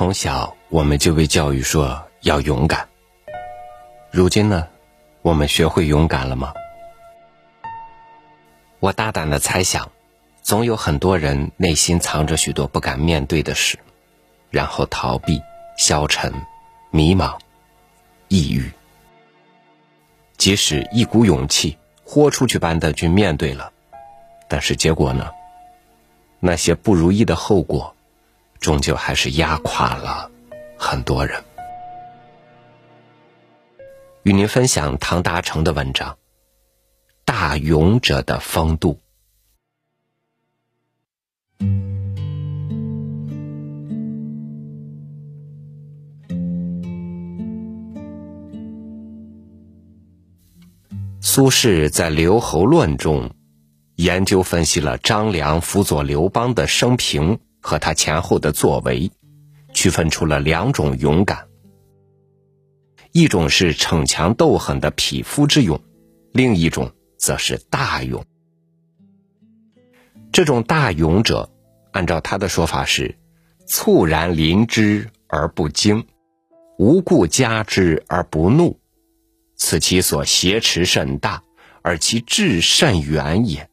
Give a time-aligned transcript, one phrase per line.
[0.00, 2.88] 从小我们就被教育说要勇敢。
[4.10, 4.66] 如今呢，
[5.20, 6.54] 我们学会勇敢了吗？
[8.78, 9.90] 我大胆的猜想，
[10.40, 13.78] 总有很多人内心藏着许多不敢面对的事，
[14.48, 15.42] 然后逃避、
[15.76, 16.32] 消沉、
[16.90, 17.36] 迷茫、
[18.28, 18.72] 抑郁。
[20.38, 21.76] 即使一股勇气
[22.06, 23.70] 豁出去般的去面对了，
[24.48, 25.30] 但是结果呢？
[26.38, 27.94] 那些不如意的后果，
[28.60, 30.30] 终究还是压垮了
[30.78, 31.42] 很多人。
[34.22, 36.12] 与您分享唐达成的文章
[37.24, 38.94] 《大勇者的风度》。
[51.20, 53.30] 苏轼在《留侯论》中。
[54.00, 59.10] 研究分析了张良辅佐刘邦的生平和他前后的作为，
[59.72, 61.46] 区分出了两种勇敢：
[63.12, 65.80] 一种是逞强斗狠的匹夫之勇，
[66.32, 68.24] 另一种则是大勇。
[70.32, 71.50] 这种大勇者，
[71.92, 73.18] 按照他的说法是：
[73.66, 76.06] 猝然临之而不惊，
[76.78, 78.78] 无故加之而不怒，
[79.56, 81.42] 此其所挟持甚大，
[81.82, 83.68] 而其志甚远也。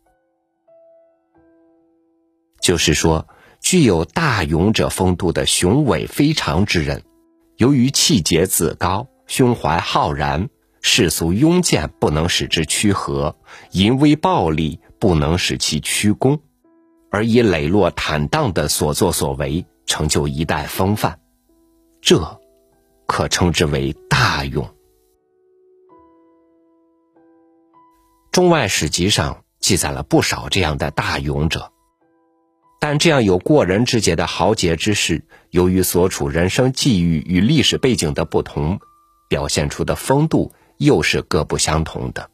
[2.60, 3.28] 就是说，
[3.70, 7.04] 具有大勇者风度的雄伟非常之人，
[7.58, 10.48] 由于气节自高，胸怀浩然，
[10.82, 13.36] 世俗庸见不能使之屈和，
[13.72, 16.40] 淫威暴力不能使其屈躬，
[17.12, 21.20] 而以磊落坦荡的所作所为成就一代风范，
[22.00, 22.40] 这
[23.06, 24.66] 可称之为大勇。
[28.32, 31.74] 中外史籍上记载了不少这样的大勇者。
[32.80, 38.80] 但这样有过人之节的豪杰之士，由于所处人生际遇与历史背景的不同，
[39.28, 42.30] 表现出的风度又是各不相同的。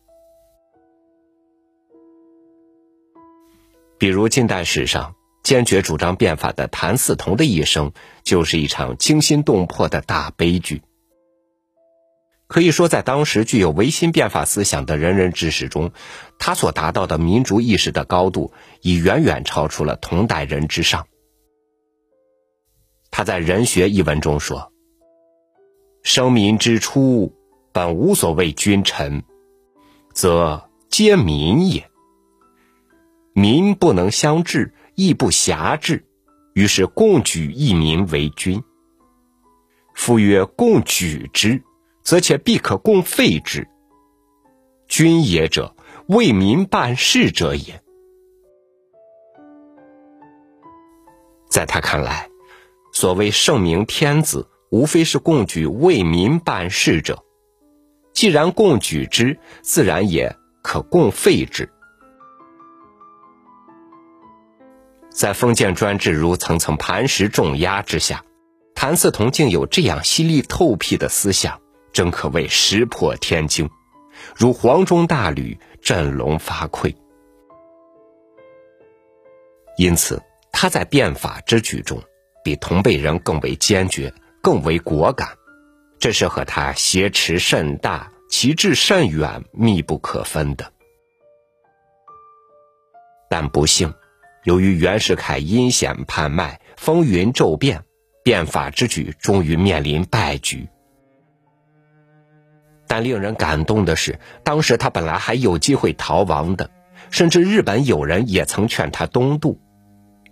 [3.98, 7.94] 比如近代史上坚决主张变法的谭嗣同的一生，
[8.24, 10.81] 就是一场惊心动魄的大悲剧。
[12.53, 15.91] 可以说，在当时具有维新变法思想的仁人志士中，
[16.38, 18.53] 他所达到的民族意识的高度
[18.84, 21.08] 已远远超出了同代人之上。
[23.09, 24.72] 他在《人学》一文中说
[26.03, 27.34] ：“生民之初，
[27.72, 29.24] 本无所谓君臣，
[30.13, 31.90] 则皆民也。
[33.34, 36.06] 民不能相治，亦不暇治，
[36.53, 38.62] 于是共举一民为君。
[39.96, 41.63] 夫曰共举之。”
[42.03, 43.68] 则且必可共废之。
[44.88, 45.75] 君也者，
[46.08, 47.81] 为民办事者也。
[51.50, 52.30] 在他看来，
[52.92, 57.24] 所谓圣明天子，无非是共举为民办事者。
[58.12, 61.72] 既然共举之，自然也可共废之。
[65.09, 68.24] 在封建专制如层层磐石重压之下，
[68.75, 71.62] 谭嗣同竟有这样犀利透辟的思想。
[71.94, 73.70] 真可谓石破天惊，
[74.36, 76.94] 如黄钟大吕，振聋发聩。
[79.78, 80.22] 因此，
[80.52, 82.02] 他在变法之举中，
[82.44, 85.38] 比同辈人更为坚决，更为果敢，
[86.00, 90.72] 这是和他挟持甚大、旗帜甚远密不可分的。
[93.30, 93.94] 但不幸，
[94.44, 97.84] 由于袁世凯阴险叛卖，风云骤变，
[98.24, 100.68] 变法之举终于面临败局。
[102.94, 106.70] 但令人感动的是，当时他本来还有机会逃亡的，
[107.09, 109.59] 甚至日本友人也曾劝他东渡，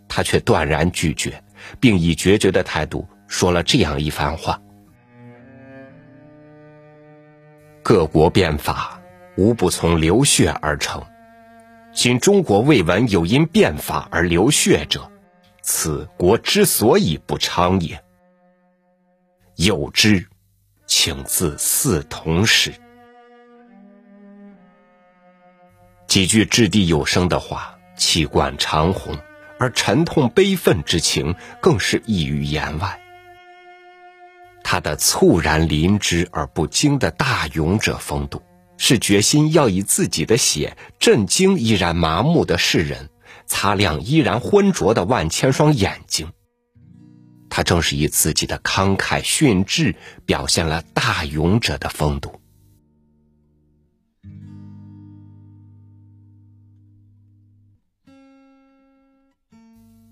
[0.08, 1.44] 他却断然拒绝，
[1.80, 4.62] 并以决绝的态度说了这样一番话
[7.82, 9.02] ：“各国变法，
[9.38, 11.04] 无不从流血而成。
[11.92, 15.10] 今中国未闻有因变法而流血者，
[15.64, 18.00] 此国之所以不昌也。
[19.56, 20.24] 有之。”
[20.94, 22.74] 请自四同始。
[26.06, 29.18] 几句掷地有声的话，气贯长虹，
[29.58, 33.00] 而沉痛悲愤之情更是溢于言外。
[34.66, 38.44] 他的猝然临之而不惊的大勇者风度，
[38.78, 43.10] 是决心要以自己的血震惊依然麻木的世人，
[43.46, 46.34] 擦亮依然浑浊的万千双眼睛。
[47.52, 49.96] 他正是以自己的慷慨殉志，
[50.26, 52.40] 表现了大勇者的风度。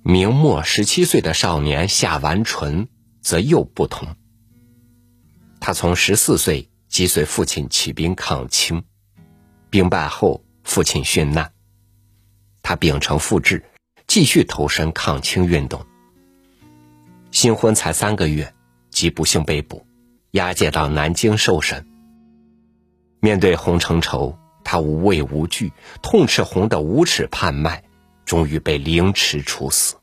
[0.03, 2.89] 明末十七岁的少年夏完淳，
[3.21, 4.15] 则又不同。
[5.61, 8.83] 他从十四岁即随父亲起兵抗清，
[9.69, 11.53] 兵败后父亲殉难，
[12.61, 13.63] 他秉承父志，
[14.07, 15.85] 继续投身抗清运动。
[17.31, 18.53] 新婚才三个月，
[18.89, 19.85] 即不幸被捕，
[20.31, 21.85] 押解到南京受审。
[23.19, 25.71] 面对洪承畴，他无畏无惧，
[26.01, 27.83] 痛斥洪的无耻叛卖，
[28.25, 29.95] 终于被凌迟处死。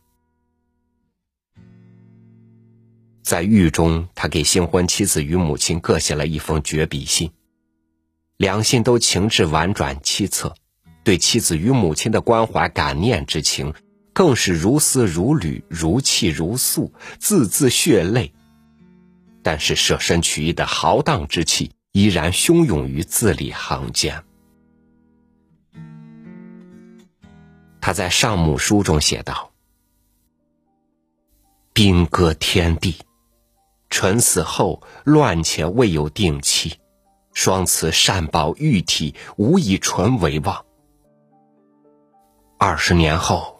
[3.23, 7.33] 在狱中，他给新婚妻子与母亲各写了一封绝笔信，
[8.37, 10.55] 两信都情致婉转凄恻，
[11.03, 13.75] 对妻子与母亲的关怀感念之情，
[14.17, 18.33] 更是如丝如缕、如泣如诉，字字血泪。
[19.43, 24.25] 但是舍身取义的豪荡之气依然汹涌于字里行间。
[27.79, 29.53] 他在上母书中写道
[31.75, 32.97] ：“兵戈天地。”
[33.91, 36.77] 臣死后，乱且未有定期，
[37.35, 40.65] 双慈善保玉体，无以纯为望。
[42.59, 43.56] 二十年后，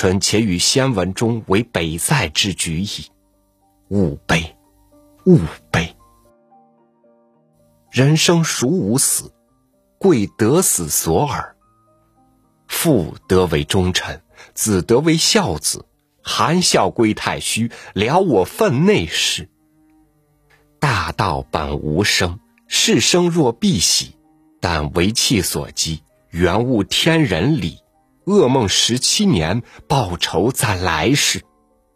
[0.00, 3.10] 臣且与先文中为北塞之举矣。
[3.88, 4.56] 勿悲，
[5.26, 5.40] 勿
[5.72, 5.92] 悲。
[7.90, 9.34] 人生孰无死？
[9.98, 11.56] 贵得死所耳。
[12.68, 14.22] 父得为忠臣，
[14.54, 15.84] 子得为孝子。
[16.22, 19.48] 含笑归太虚，了我分内事。
[20.78, 24.14] 大道本无生，是生若必喜，
[24.60, 27.80] 但为气所激，原悟天人理。
[28.28, 31.42] 噩梦十七年，报仇在来世。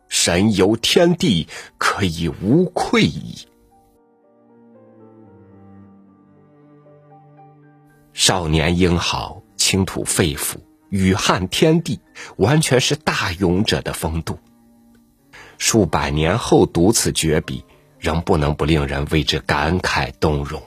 [0.08, 1.46] 神游天地，
[1.76, 3.46] 可以无愧矣。
[8.14, 10.56] 少年英豪，倾吐肺腑，
[10.88, 12.00] 语撼天地，
[12.36, 14.38] 完全是大勇者的风度。
[15.58, 17.64] 数百年后读此绝笔。
[18.02, 20.60] 仍不能不令人为之感慨动容。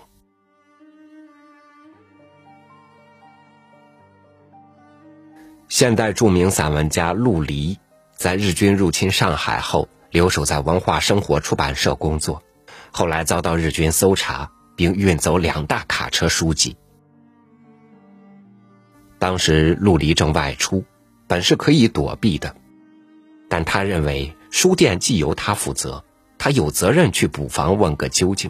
[5.75, 7.77] 现代著名散文家陆离，
[8.15, 12.41] 在日军入侵上海后，留守在文化生活出版社工作，
[12.91, 16.77] 后来遭到日军搜查，并运走两大卡车书籍。
[19.19, 20.85] 当时陆离正外出，
[21.27, 22.55] 本是可以躲避的，
[23.49, 26.01] 但他认为书店既由他负责。
[26.37, 28.49] 他有责任去补房问个究竟，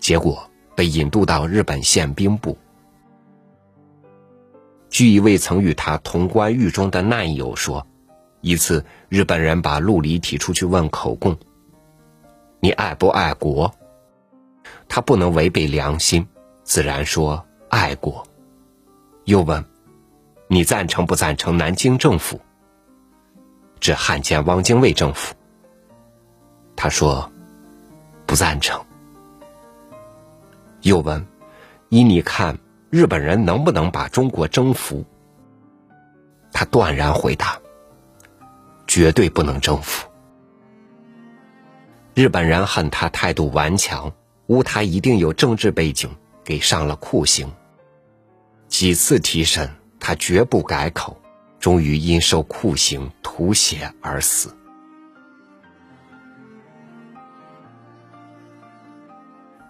[0.00, 2.58] 结果被引渡到日本宪兵部。
[4.90, 7.86] 据一位曾与他同关狱中的难友说，
[8.40, 11.36] 一次日本人把陆离提出去问口供
[12.60, 13.74] ：“你爱不爱国？”
[14.88, 16.26] 他不能违背良心，
[16.62, 18.26] 自然说爱国。
[19.24, 19.64] 又问
[20.48, 22.40] ：“你赞成不赞成南京政府？”
[23.80, 25.34] 指汉奸汪精卫政府。
[26.74, 27.30] 他说
[28.26, 28.82] ：“不赞成。”
[30.82, 31.26] 又问
[31.90, 32.58] ：“依你看，
[32.90, 35.04] 日本人能不能把中国征服？”
[36.52, 37.60] 他断然回答
[38.88, 40.08] ：“绝对不能征服。”
[42.14, 44.12] 日本人恨他态度顽强，
[44.46, 46.10] 诬他一定有政治背景，
[46.42, 47.52] 给上了酷刑。
[48.66, 49.70] 几次提审，
[50.00, 51.16] 他绝不改口，
[51.60, 54.54] 终于因受酷刑吐血而死。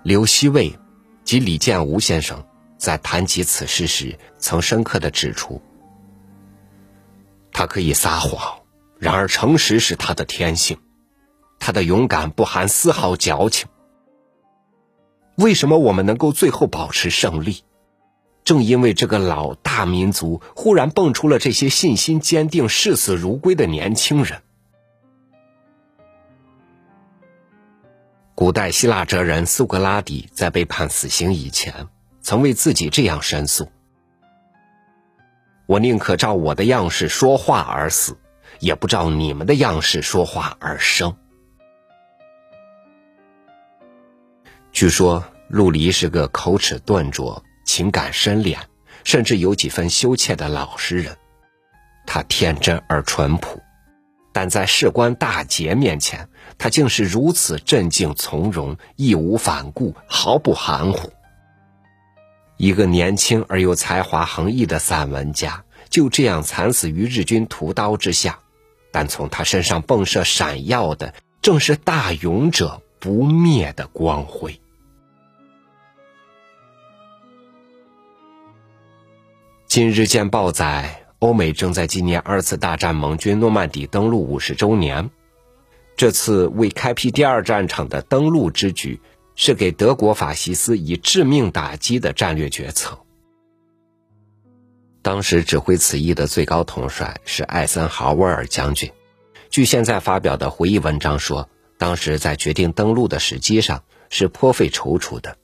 [0.02, 0.78] 刘希卫
[1.24, 2.42] 及李建吾先生
[2.78, 5.60] 在谈及此事时，曾深刻的指出：
[7.52, 8.60] 他可以撒谎，
[8.98, 10.78] 然而诚实是他的天性。
[11.58, 13.68] 他的勇敢不含丝毫矫情。
[15.36, 17.64] 为什么我们能够最后保持胜利？
[18.44, 24.40] 正因为这个老大民族忽然蹦出了这些信心坚定、视死如归的年轻人。
[28.34, 31.88] 古代希腊哲人苏格拉底在被判死刑以前，
[32.28, 33.72] 曾为自己这样申诉
[35.64, 38.18] ：“我宁可照我的样式说话而死，
[38.60, 41.16] 也不照你们的样式说话而生。”
[44.72, 48.58] 据说陆离是个口齿钝拙、情感深敛，
[49.04, 51.16] 甚至有几分羞怯的老实人。
[52.06, 53.58] 他天真而淳朴。
[54.34, 61.10] 但在事关大节面前，他竟是如此镇静从容，义无反顾，毫不含糊。
[62.58, 68.40] 一个年轻而又才华横溢的散文家，就这样惨死于日军屠刀之下。
[68.90, 74.60] 但从他身上迸射闪耀的，正是大勇者不灭的光辉。
[79.66, 81.04] 今日见报载。
[81.20, 85.10] 欧美正在纪念二次大战盟军诺曼底登陆五十周年，
[85.96, 89.00] 这次为开辟第二战场的登陆之举，
[89.40, 92.98] 是给德国法西斯以致命打击的战略决策。
[95.00, 98.92] 当时指挥此役的最高统帅是艾森豪威尔将军。
[99.48, 105.38] 据现在发表的回忆文章说，当时在决定登陆的时机上是颇费踌躇的，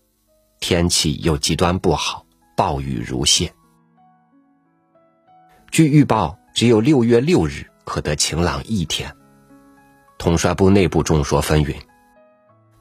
[0.58, 3.48] 天气又极端不好，暴雨如泻。
[5.70, 9.14] 据预报，只有六月六日可得晴朗一天。
[10.18, 11.76] 统帅部内部众说纷纭，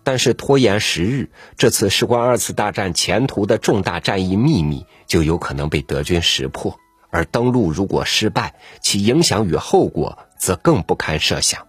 [0.04, 6.78] 但是拖延十日，这次事关二次大战前途的重大战役秘密就有可能被德军识破，
[7.10, 11.66] 而登陆如果失败，其影响与后果则更不堪设想。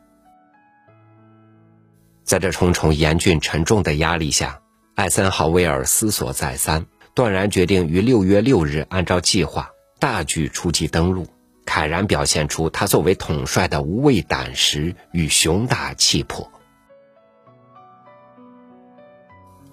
[2.25, 4.61] 在这重重严峻沉重的压力下，
[4.95, 11.27] 艾森豪威尔思索再三，断然决定于六月六日按照计划大举出击登陆。
[11.67, 16.51] 慨然表现出他作为统帅的无畏胆识与雄大气魄。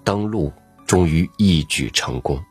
[0.04, 0.52] 登陆
[0.86, 2.42] 终于一举成功，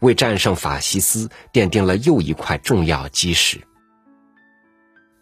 [0.00, 3.60] 为战胜法西斯奠定了又一块重要基石。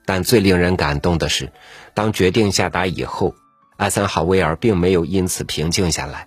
[0.04, 1.52] 但最令人感动的是，
[1.94, 3.34] 当决定下达以后，
[3.76, 6.26] 艾森豪威尔并没有因此平静下来，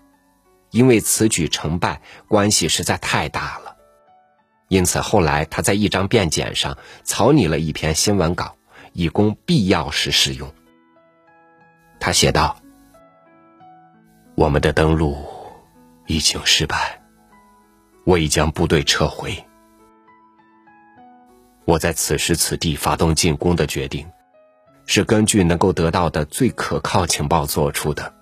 [0.71, 3.75] 因为此举成败关系实在太大了。
[4.69, 8.55] 因此，后来他在一张便笺上草拟了一篇新闻稿，
[8.93, 10.51] 以供必要时使用。
[12.00, 12.57] 他写道
[14.35, 15.15] ：“我们的登陆
[16.05, 17.01] 已经失败，
[18.05, 19.33] 我已将部队撤回。
[21.65, 24.05] 我在此时此地发动进攻的决定，
[24.86, 28.13] 是根据能够得到的最可靠情报做出的。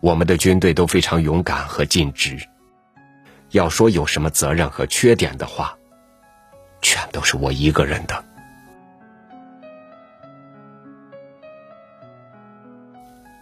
[0.00, 2.38] 我们的军队都非常勇敢和尽职。”
[3.50, 5.78] 要说有什么责任和缺点的话，
[6.82, 8.24] 全都是我一个人的。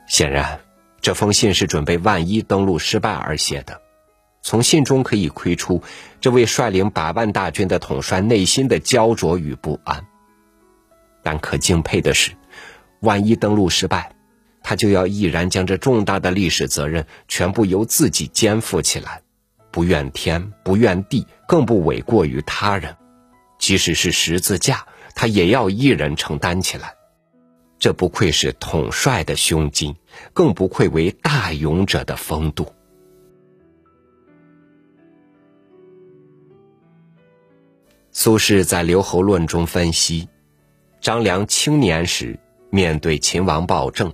[0.07, 0.61] 显然，
[1.03, 3.83] 这封信是准备万一登陆失败而写的。
[4.41, 5.83] 从信中可以窥出，
[6.21, 10.07] 这位率领百万大军的统帅内心的焦灼与不安。
[11.23, 12.33] 但可敬佩的是，
[13.01, 14.15] 万一登陆失败，
[14.63, 19.23] 他就要毅然将这重大的历史责任全部由自己肩负起来。
[19.71, 22.97] 不怨天，不怨地，更不诿过于他人。
[23.59, 26.95] 即使是十字架，他也要一人承担起来。
[27.79, 29.95] 这不愧是统帅的胸襟，
[30.33, 32.73] 更不愧为大勇者的风度。
[38.11, 40.29] 苏轼在《留侯论》中分析，
[41.01, 42.39] 张良青年时
[42.71, 44.13] 面对秦王暴政，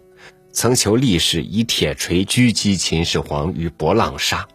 [0.52, 4.49] 曾求力士以铁锤狙击秦始皇于博浪沙。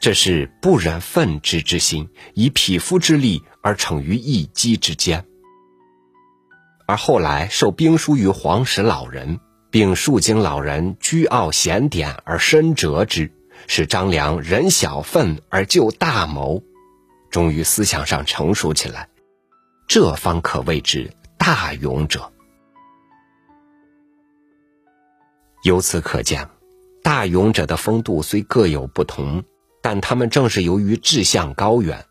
[0.00, 5.24] 这是不忍愤之之心，以匹夫之力而逞于一击之间。
[6.86, 13.30] 而后来受兵书于黄石老人，并数经老人居傲贤典而深折之，
[13.66, 16.62] 使张良忍小愤而就大谋，
[17.30, 19.08] 终于思想上成熟起来，
[19.86, 22.32] 这方可谓之大勇者。
[25.64, 26.48] 由此可见，
[27.02, 29.44] 大勇者的风度虽各有不同。
[29.80, 32.04] 但他们正是由于志向高远，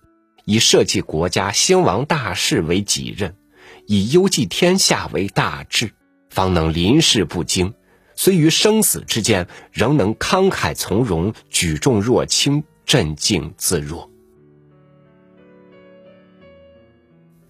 [0.45, 3.35] 以社稷国家兴亡大事为己任，
[3.85, 5.91] 以忧济天下为大志，
[6.37, 7.73] 方能临事不惊，
[8.13, 14.11] 虽于生死之间，仍能慷慨从容，举重若轻，镇静自若。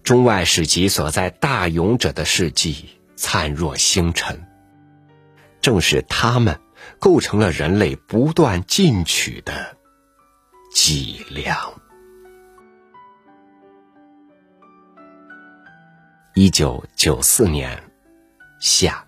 [0.02, 4.48] 中外史籍所在大勇者的事迹灿若星辰，
[5.60, 6.58] 正是他们
[6.98, 9.76] 构成了人类不断进取的。
[10.72, 11.54] 脊梁。
[16.34, 17.87] 一九九四年
[18.58, 19.04] 下。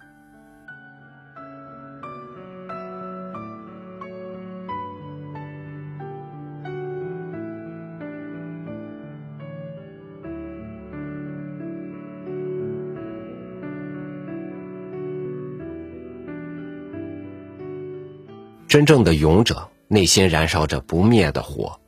[18.69, 19.69] 真正的勇者。
[19.93, 21.81] 内心燃烧着不灭的火，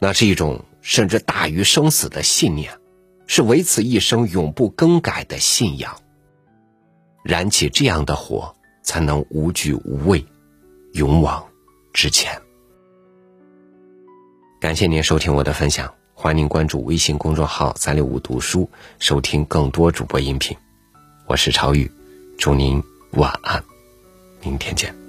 [0.00, 2.72] 那是一种甚至大于生死的信念，
[3.28, 5.96] 是唯此一生永不更改的信仰。
[7.22, 10.24] 燃起这样的火，才能无惧无畏，
[10.92, 11.44] 勇往
[11.92, 12.40] 直前。
[14.60, 20.56] 感谢您收听我的分享，欢迎您关注微信公众号“三六五读书”，收听更多主播音频。
[21.26, 21.90] 我是超宇，
[22.38, 23.62] 祝您晚安，
[24.42, 24.99] 明天见。